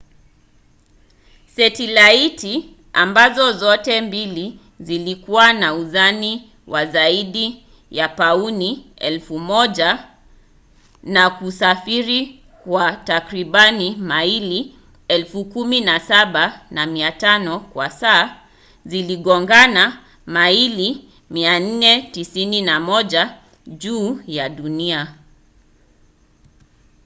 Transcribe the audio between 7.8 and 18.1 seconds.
ya pauni 1,000 na kusafiri kwa takribani maili 17,500 kwa